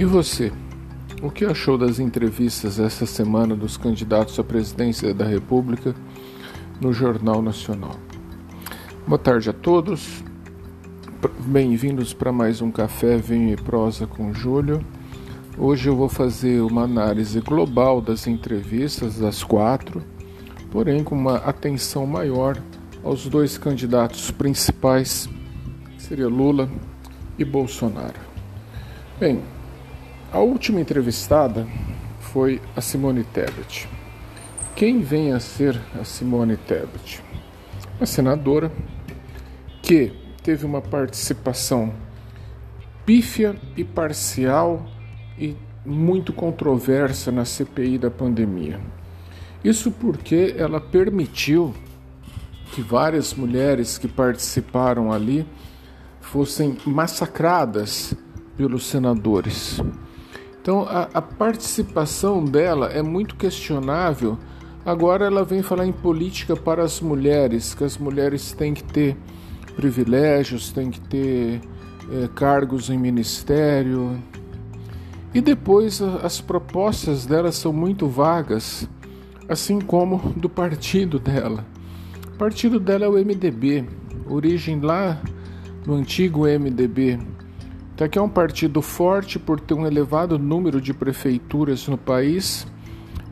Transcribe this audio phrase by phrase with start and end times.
[0.00, 0.50] E você?
[1.20, 5.94] O que achou das entrevistas essa semana dos candidatos à presidência da República
[6.80, 7.96] no Jornal Nacional?
[9.06, 10.24] Boa tarde a todos.
[11.40, 14.82] Bem-vindos para mais um Café Vinho e Prosa com Júlio.
[15.58, 20.02] Hoje eu vou fazer uma análise global das entrevistas das quatro,
[20.70, 22.56] porém com uma atenção maior
[23.04, 25.28] aos dois candidatos principais,
[25.94, 26.70] que seria Lula
[27.38, 28.18] e Bolsonaro.
[29.18, 29.42] Bem,
[30.32, 31.66] a última entrevistada
[32.20, 33.88] foi a Simone Tebet.
[34.76, 37.20] Quem vem a ser a Simone Tebet?
[37.98, 38.70] Uma senadora
[39.82, 41.92] que teve uma participação
[43.04, 44.86] pífia e parcial
[45.36, 48.80] e muito controversa na CPI da pandemia.
[49.64, 51.74] Isso porque ela permitiu
[52.72, 55.44] que várias mulheres que participaram ali
[56.20, 58.14] fossem massacradas
[58.56, 59.80] pelos senadores.
[60.60, 64.38] Então a, a, participação dela é muito questionável.
[64.84, 69.16] Agora ela vem falar em política para as mulheres, que as mulheres têm que ter
[69.74, 71.60] privilégios, têm que ter
[72.12, 74.22] é, cargos em ministério.
[75.32, 78.88] E depois as propostas dela são muito vagas,
[79.48, 81.64] assim como do partido dela.
[82.34, 83.86] O partido dela é o MDB,
[84.26, 85.20] origem lá
[85.86, 87.18] no antigo MDB
[88.08, 92.66] Que é um partido forte por ter um elevado número de prefeituras no país,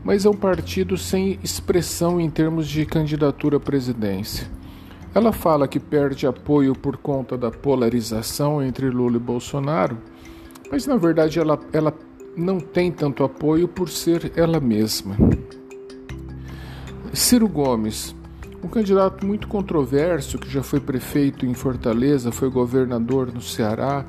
[0.05, 4.49] mas é um partido sem expressão em termos de candidatura à presidência.
[5.15, 9.99] Ela fala que perde apoio por conta da polarização entre Lula e Bolsonaro,
[10.71, 11.95] mas na verdade ela, ela
[12.37, 15.17] não tem tanto apoio por ser ela mesma.
[17.13, 18.15] Ciro Gomes,
[18.63, 24.05] um candidato muito controverso que já foi prefeito em Fortaleza, foi governador no Ceará,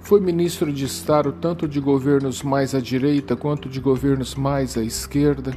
[0.00, 4.82] foi ministro de Estado tanto de governos mais à direita quanto de governos mais à
[4.82, 5.52] esquerda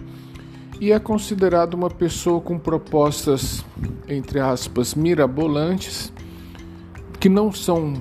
[0.81, 3.63] e é considerado uma pessoa com propostas,
[4.07, 6.11] entre aspas, mirabolantes,
[7.19, 7.93] que não são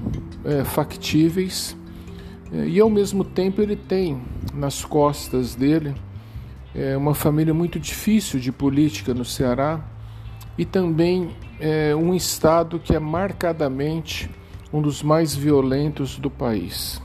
[0.42, 1.76] é, factíveis,
[2.50, 4.22] é, e ao mesmo tempo ele tem
[4.54, 5.94] nas costas dele
[6.74, 9.84] é, uma família muito difícil de política no Ceará
[10.56, 14.30] e também é, um Estado que é marcadamente
[14.72, 17.00] um dos mais violentos do país.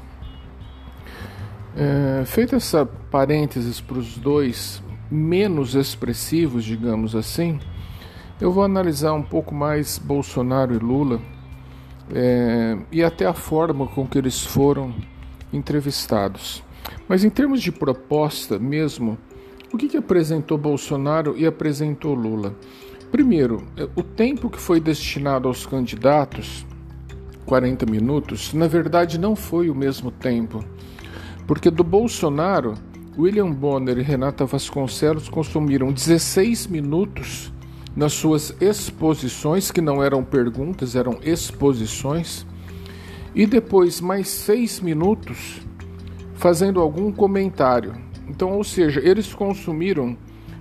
[1.75, 4.81] É, feita essa parênteses para os dois
[5.11, 7.59] menos expressivos, digamos assim,
[8.39, 11.21] eu vou analisar um pouco mais Bolsonaro e Lula
[12.13, 14.93] é, e até a forma com que eles foram
[15.51, 16.63] entrevistados.
[17.07, 19.17] Mas em termos de proposta mesmo,
[19.71, 22.55] o que, que apresentou Bolsonaro e apresentou Lula?
[23.11, 23.63] Primeiro,
[23.95, 26.65] o tempo que foi destinado aos candidatos
[27.45, 30.63] 40 minutos, na verdade não foi o mesmo tempo,
[31.47, 32.73] porque do Bolsonaro,
[33.17, 37.53] William Bonner e Renata Vasconcelos consumiram 16 minutos
[37.95, 42.45] nas suas exposições, que não eram perguntas, eram exposições,
[43.33, 45.61] e depois mais seis minutos
[46.35, 47.93] fazendo algum comentário.
[48.27, 50.17] Então, ou seja, eles consumiram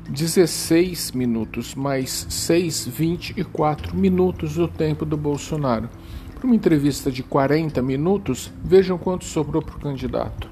[0.09, 5.89] 16 minutos, mais 6, 24 minutos do tempo do Bolsonaro.
[6.45, 10.47] Para uma entrevista de 40 minutos, vejam quanto sobrou para o candidato.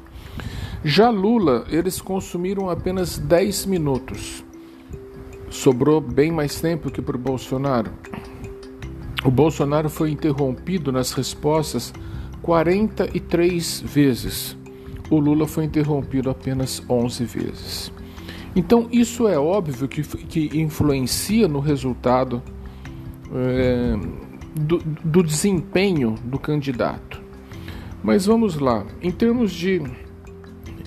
[0.82, 4.42] Já Lula, eles consumiram apenas 10 minutos.
[5.50, 7.91] Sobrou bem mais tempo que para o Bolsonaro.
[9.22, 11.92] O Bolsonaro foi interrompido nas respostas
[12.41, 14.56] 43 vezes.
[15.10, 17.92] O Lula foi interrompido apenas 11 vezes.
[18.56, 22.42] Então, isso é óbvio que, que influencia no resultado.
[23.30, 27.20] É, do, do desempenho do candidato.
[28.02, 29.80] Mas vamos lá, em termos de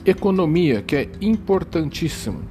[0.05, 2.41] economia, que é importantíssimo.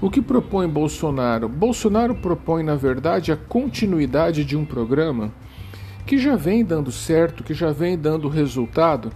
[0.00, 1.48] O que propõe Bolsonaro?
[1.48, 5.32] Bolsonaro propõe, na verdade, a continuidade de um programa
[6.04, 9.12] que já vem dando certo, que já vem dando resultado,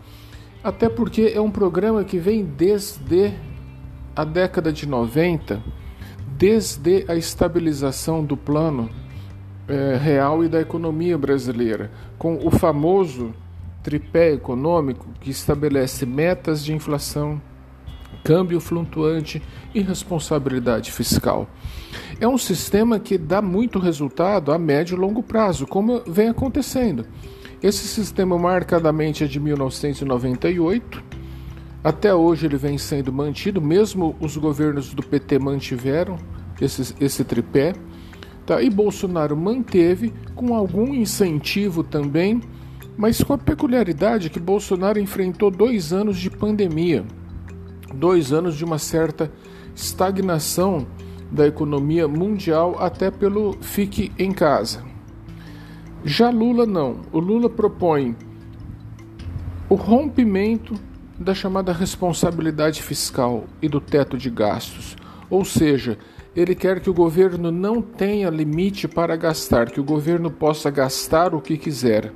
[0.63, 3.33] até porque é um programa que vem desde
[4.15, 5.61] a década de 90,
[6.39, 8.89] desde a estabilização do plano
[9.69, 13.35] é, real e da economia brasileira, com o famoso
[13.83, 17.41] tripé econômico que estabelece metas de inflação,
[18.25, 19.41] câmbio flutuante
[19.75, 21.49] e responsabilidade fiscal.
[22.21, 27.07] É um sistema que dá muito resultado a médio e longo prazo, como vem acontecendo.
[27.63, 31.03] Esse sistema marcadamente é de 1998.
[31.83, 36.19] Até hoje ele vem sendo mantido, mesmo os governos do PT mantiveram
[36.61, 37.73] esse, esse tripé.
[38.47, 38.63] Tá?
[38.63, 42.41] E Bolsonaro manteve, com algum incentivo também
[42.97, 47.05] mas com a peculiaridade que Bolsonaro enfrentou dois anos de pandemia,
[47.95, 49.31] dois anos de uma certa
[49.75, 50.87] estagnação
[51.31, 54.83] da economia mundial, até pelo fique em casa.
[56.05, 57.01] Já Lula não.
[57.13, 58.17] O Lula propõe
[59.69, 60.75] o rompimento
[61.19, 64.97] da chamada responsabilidade fiscal e do teto de gastos,
[65.29, 65.99] ou seja,
[66.37, 71.35] ele quer que o governo não tenha limite para gastar, que o governo possa gastar
[71.35, 72.13] o que quiser.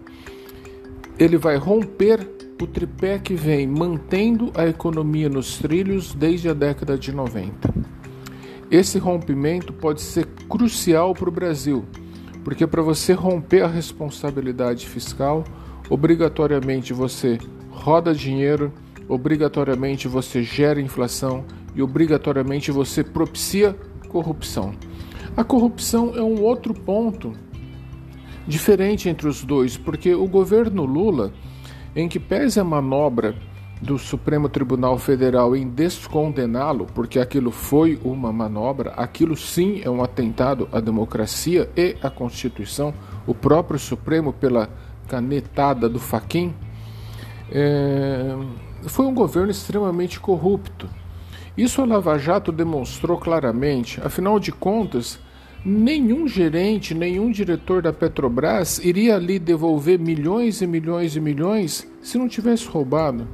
[1.19, 2.29] Ele vai romper
[2.61, 7.73] o tripé que vem mantendo a economia nos trilhos desde a década de 90.
[8.71, 11.87] Esse rompimento pode ser crucial para o Brasil,
[12.45, 15.45] porque para você romper a responsabilidade fiscal,
[15.89, 17.39] obrigatoriamente você
[17.71, 18.71] roda dinheiro,
[19.09, 21.43] obrigatoriamente você gera inflação
[21.75, 23.75] e obrigatoriamente você propicia
[24.11, 24.75] corrupção.
[25.37, 27.33] A corrupção é um outro ponto
[28.47, 31.33] diferente entre os dois, porque o governo Lula,
[31.95, 33.35] em que pese a manobra
[33.81, 40.03] do Supremo Tribunal Federal em descondená-lo, porque aquilo foi uma manobra, aquilo sim é um
[40.03, 42.93] atentado à democracia e à Constituição,
[43.27, 44.69] o próprio Supremo, pela
[45.09, 46.53] canetada do Faquin,
[47.51, 48.37] é...
[48.83, 50.89] foi um governo extremamente corrupto.
[51.56, 55.19] Isso a Lava Jato demonstrou claramente, afinal de contas,
[55.64, 62.17] nenhum gerente, nenhum diretor da Petrobras iria ali devolver milhões e milhões e milhões se
[62.17, 63.26] não tivesse roubado.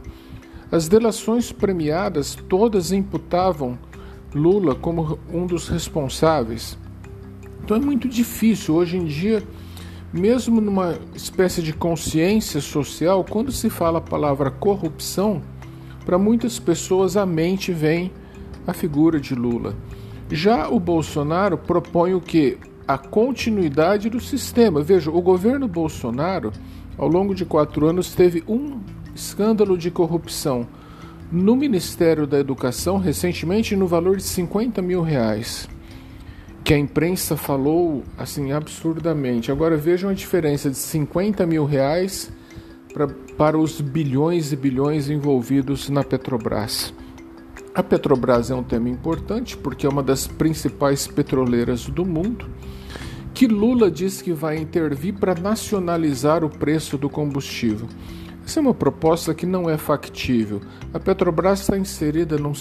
[0.71, 3.79] As delações premiadas todas imputavam
[4.35, 6.77] Lula como um dos responsáveis.
[7.63, 9.43] Então é muito difícil hoje em dia,
[10.13, 15.43] mesmo numa espécie de consciência social, quando se fala a palavra corrupção,
[16.07, 18.13] para muitas pessoas a mente vem
[18.65, 19.75] a figura de Lula.
[20.31, 22.59] Já o Bolsonaro propõe o que?
[22.87, 24.81] A continuidade do sistema.
[24.83, 26.53] Veja, o governo Bolsonaro,
[26.97, 28.79] ao longo de quatro anos, teve um
[29.17, 30.65] escândalo de corrupção
[31.31, 35.69] no Ministério da Educação, recentemente, no valor de 50 mil reais.
[36.63, 39.51] Que a imprensa falou assim absurdamente.
[39.51, 42.31] Agora vejam a diferença de 50 mil reais
[42.97, 43.07] pra,
[43.37, 46.95] para os bilhões e bilhões envolvidos na Petrobras.
[47.75, 52.47] A Petrobras é um tema importante porque é uma das principais petroleiras do mundo.
[53.35, 57.87] Que Lula diz que vai intervir para nacionalizar o preço do combustível.
[58.43, 60.63] Essa é uma proposta que não é factível.
[60.95, 62.55] A Petrobras está inserida num,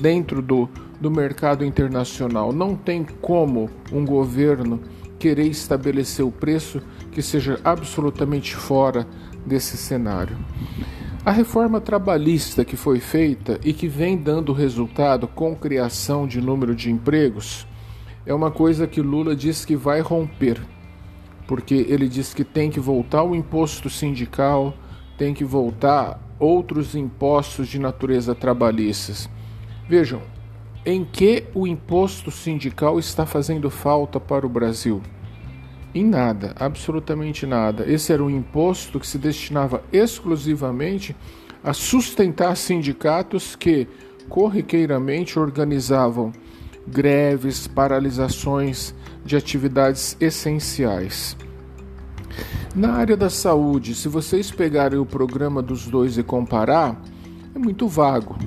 [0.00, 0.68] dentro do,
[1.00, 2.52] do mercado internacional.
[2.52, 4.80] Não tem como um governo
[5.20, 6.82] querer estabelecer o preço
[7.12, 9.06] que seja absolutamente fora
[9.48, 10.36] desse cenário.
[11.24, 16.74] A reforma trabalhista que foi feita e que vem dando resultado com criação de número
[16.74, 17.66] de empregos
[18.24, 20.60] é uma coisa que Lula diz que vai romper,
[21.46, 24.74] porque ele diz que tem que voltar o imposto sindical,
[25.16, 29.28] tem que voltar outros impostos de natureza trabalhistas.
[29.88, 30.22] Vejam,
[30.86, 35.02] em que o imposto sindical está fazendo falta para o Brasil?
[35.94, 37.90] Em nada, absolutamente nada.
[37.90, 41.16] Esse era um imposto que se destinava exclusivamente
[41.64, 43.88] a sustentar sindicatos que
[44.28, 46.32] corriqueiramente organizavam
[46.86, 48.94] greves, paralisações
[49.24, 51.36] de atividades essenciais.
[52.74, 57.00] Na área da saúde, se vocês pegarem o programa dos dois e comparar,
[57.54, 58.38] é muito vago.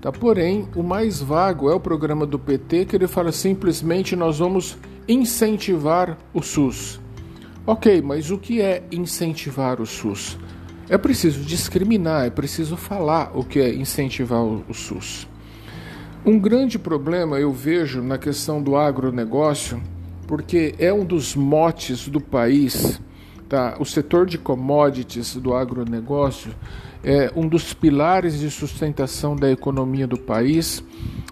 [0.00, 0.12] Tá?
[0.12, 4.78] Porém, o mais vago é o programa do PT, que ele fala simplesmente nós vamos
[5.06, 7.00] incentivar o SUS.
[7.66, 10.38] Ok, mas o que é incentivar o SUS?
[10.88, 15.26] É preciso discriminar, é preciso falar o que é incentivar o SUS.
[16.26, 19.82] Um grande problema eu vejo na questão do agronegócio,
[20.26, 23.00] porque é um dos motes do país.
[23.48, 23.76] Tá?
[23.78, 26.54] O setor de commodities do agronegócio
[27.02, 30.82] é um dos pilares de sustentação da economia do país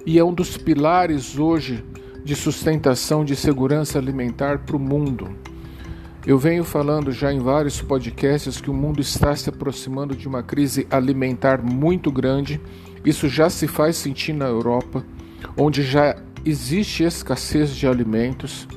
[0.04, 1.82] e é um dos pilares hoje
[2.24, 5.30] de sustentação de segurança alimentar para o mundo.
[6.24, 10.42] Eu venho falando já em vários podcasts que o mundo está se aproximando de uma
[10.42, 12.60] crise alimentar muito grande.
[13.04, 15.04] Isso já se faz sentir na Europa,
[15.56, 18.68] onde já existe escassez de alimentos.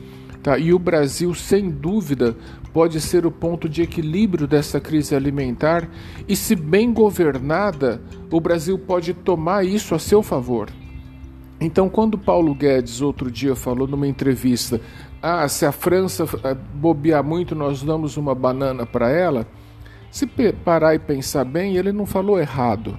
[0.42, 0.58] Tá?
[0.58, 2.36] E o Brasil, sem dúvida,
[2.74, 5.88] pode ser o ponto de equilíbrio dessa crise alimentar,
[6.28, 10.70] e se bem governada, o Brasil pode tomar isso a seu favor.
[11.60, 14.82] Então, quando Paulo Guedes outro dia falou numa entrevista,
[15.22, 19.48] ah, se a França eh, bobear muito, nós damos uma banana para ela,
[20.12, 20.28] se
[20.64, 22.98] parar e pensar bem, ele não falou errado.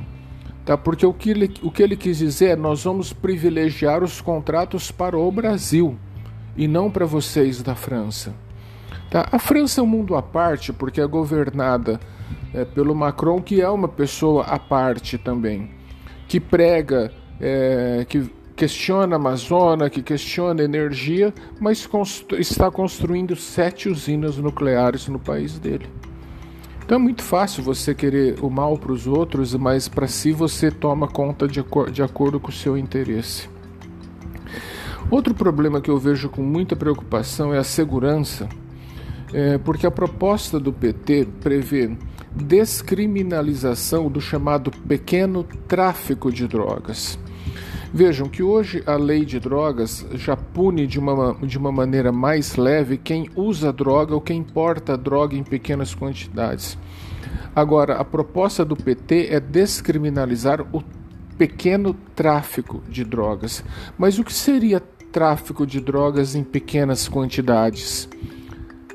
[0.65, 0.77] Tá?
[0.77, 4.91] Porque o que, ele, o que ele quis dizer é nós vamos privilegiar os contratos
[4.91, 5.97] para o Brasil
[6.57, 8.35] e não para vocês da França.
[9.11, 9.29] Tá?
[9.31, 12.01] A França é um mundo à parte porque é governada
[12.53, 15.71] é, pelo Macron, que é uma pessoa à parte também,
[16.27, 23.37] que prega, é, que questiona a Amazônia, que questiona a energia, mas constru está construindo
[23.37, 25.87] sete usinas nucleares no país dele.
[26.85, 30.71] Então é muito fácil você querer o mal para os outros, mas para si você
[30.71, 33.49] toma conta de, acor de acordo com o seu interesse.
[35.11, 38.49] Outro problema que eu vejo com muita preocupação é a segurança,
[39.33, 41.97] é, porque a proposta do PT prevê
[42.35, 47.19] descriminalização do chamado pequeno tráfico de drogas.
[47.93, 52.57] Vejam que hoje a lei de drogas já pune de uma, de uma maneira mais
[52.57, 56.77] leve quem usa droga ou quem importa droga em pequenas quantidades.
[57.55, 60.83] Agora, a proposta do PT é descriminalizar o
[61.39, 63.65] pequeno tráfico de drogas.
[63.97, 64.81] Mas o que seria
[65.13, 68.09] tráfico de drogas em pequenas quantidades?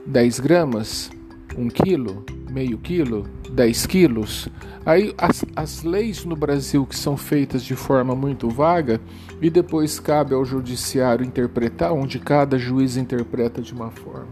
[0.05, 1.09] 10 gramas?
[1.57, 2.25] 1 quilo?
[2.51, 3.25] Meio quilo?
[3.49, 4.49] 10 quilos?
[4.85, 8.99] Aí as, as leis no Brasil que são feitas de forma muito vaga
[9.41, 14.27] e depois cabe ao judiciário interpretar, onde cada juiz interpreta de uma forma.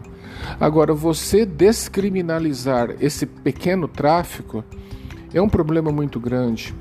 [0.58, 4.62] Agora, você descriminalizar esse pequeno tráfico
[5.32, 6.74] é um problema muito grande,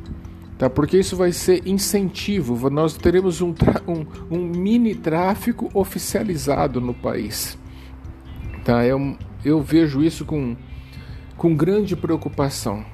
[0.57, 0.69] tá?
[0.69, 2.69] porque isso vai ser incentivo.
[2.69, 3.53] Nós teremos um,
[3.87, 7.57] um, um mini tráfico oficializado no país.
[8.63, 8.85] Tá?
[8.85, 9.15] Eu,
[9.45, 10.55] eu vejo isso com,
[11.39, 12.85] com grande preocupação.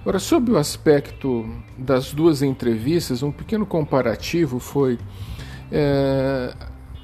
[0.00, 1.44] Agora, sob o aspecto
[1.76, 4.98] das duas entrevistas, um pequeno comparativo foi
[5.70, 6.54] é,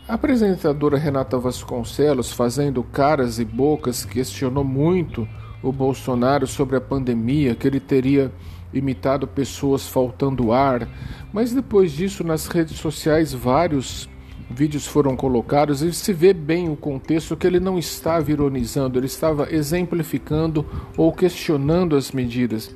[0.06, 5.28] a apresentadora Renata Vasconcelos, fazendo caras e bocas, questionou muito
[5.64, 8.32] o Bolsonaro sobre a pandemia, que ele teria
[8.72, 10.88] imitado pessoas faltando ar,
[11.32, 14.08] mas depois disso, nas redes sociais, vários
[14.50, 19.06] vídeos foram colocados e se vê bem o contexto que ele não estava ironizando, ele
[19.06, 20.64] estava exemplificando
[20.96, 22.74] ou questionando as medidas.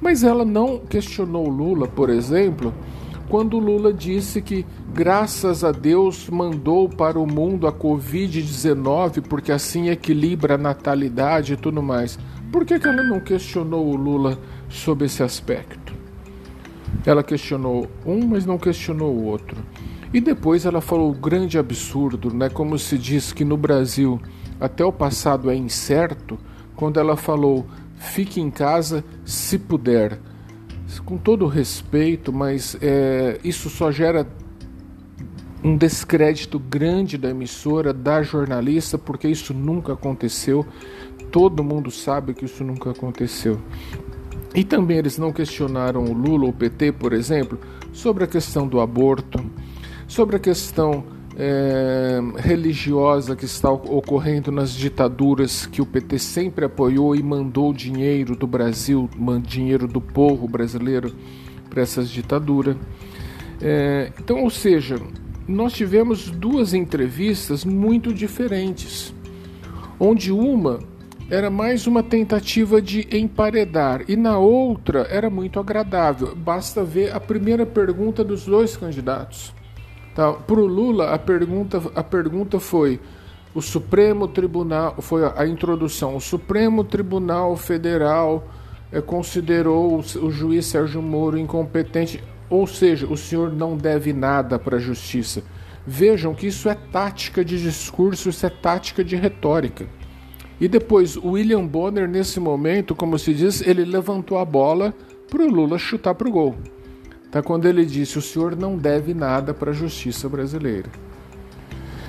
[0.00, 2.72] Mas ela não questionou Lula, por exemplo,
[3.28, 9.88] quando Lula disse que, graças a Deus, mandou para o mundo a Covid-19 porque assim
[9.88, 12.18] equilibra a natalidade e tudo mais.
[12.50, 14.36] Por que, que ela não questionou o Lula
[14.68, 15.94] sobre esse aspecto?
[17.06, 19.56] Ela questionou um, mas não questionou o outro.
[20.12, 22.48] E depois ela falou o grande absurdo, né?
[22.48, 24.20] Como se diz que no Brasil
[24.60, 26.38] até o passado é incerto,
[26.74, 27.66] quando ela falou
[28.00, 30.18] fique em casa se puder.
[31.04, 34.26] Com todo respeito, mas é, isso só gera
[35.62, 40.66] um descrédito grande da emissora, da jornalista, porque isso nunca aconteceu.
[41.30, 43.60] Todo mundo sabe que isso nunca aconteceu.
[44.54, 47.58] E também eles não questionaram o Lula ou o PT, por exemplo,
[47.92, 49.38] sobre a questão do aborto,
[50.10, 51.04] sobre a questão
[51.38, 58.34] é, religiosa que está ocorrendo nas ditaduras que o PT sempre apoiou e mandou dinheiro
[58.34, 59.08] do Brasil,
[59.46, 61.14] dinheiro do povo brasileiro
[61.68, 62.76] para essas ditaduras.
[63.62, 64.96] É, então, ou seja,
[65.46, 69.14] nós tivemos duas entrevistas muito diferentes,
[69.96, 70.80] onde uma
[71.30, 76.34] era mais uma tentativa de emparedar e na outra era muito agradável.
[76.34, 79.59] Basta ver a primeira pergunta dos dois candidatos.
[80.14, 80.32] Tá?
[80.32, 83.00] Para o Lula, a pergunta, a pergunta foi:
[83.54, 88.48] o Supremo Tribunal, foi a, introdução, o Supremo Tribunal Federal
[88.92, 94.58] é, considerou o, o juiz Sérgio Moro incompetente, ou seja, o senhor não deve nada
[94.58, 95.42] para a justiça.
[95.86, 99.86] Vejam que isso é tática de discurso, isso é tática de retórica.
[100.60, 104.92] E depois, o William Bonner, nesse momento, como se diz, ele levantou a bola
[105.30, 106.56] para o Lula chutar para o gol.
[107.30, 110.90] Tá quando ele disse: "O senhor não deve nada para a justiça brasileira".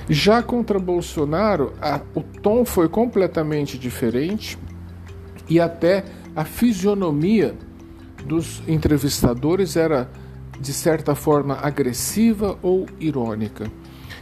[0.09, 4.57] Já contra Bolsonaro, a, o tom foi completamente diferente
[5.47, 6.03] e até
[6.35, 7.55] a fisionomia
[8.25, 10.09] dos entrevistadores era
[10.59, 13.71] de certa forma agressiva ou irônica.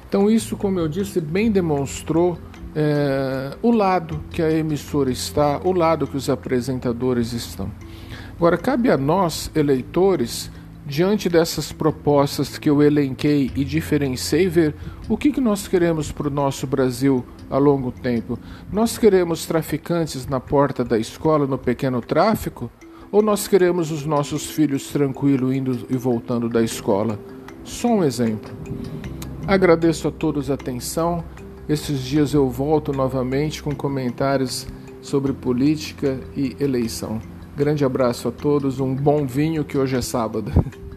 [0.07, 2.37] Então isso, como eu disse, bem demonstrou
[2.75, 7.71] é, o lado que a emissora está, o lado que os apresentadores estão.
[8.35, 10.49] Agora cabe a nós, eleitores,
[10.89, 14.75] diante dessas propostas que eu elenquei e diferenciei, ver
[15.07, 18.39] o que, que nós queremos para o nosso Brasil a longo tempo.
[18.73, 22.71] Nós queremos traficantes na porta da escola, no pequeno tráfico?
[23.11, 27.19] Ou nós queremos os nossos filhos tranquilos indo e voltando da escola?
[27.63, 28.51] Só um exemplo.
[29.47, 31.23] Agradeço a todos a atenção.
[31.67, 34.65] Esses dias eu volto novamente com comentários
[35.03, 37.21] sobre política e eleição.
[37.59, 40.49] Grande abraço a todos, um bom vinho que hoje é sábado.